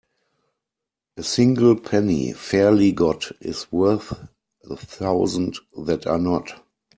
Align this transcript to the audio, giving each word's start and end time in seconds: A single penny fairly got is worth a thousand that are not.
A 1.17 1.21
single 1.21 1.79
penny 1.79 2.33
fairly 2.33 2.91
got 2.91 3.31
is 3.39 3.71
worth 3.71 4.13
a 4.67 4.75
thousand 4.75 5.59
that 5.77 6.07
are 6.07 6.17
not. 6.17 6.59